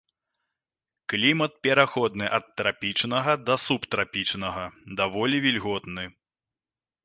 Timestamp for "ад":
2.39-2.49